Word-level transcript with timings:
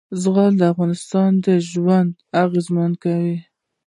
زغال 0.21 0.53
د 0.57 0.61
افغانانو 0.71 1.53
ژوند 1.69 2.11
اغېزمن 2.43 2.91
کوي. 3.03 3.37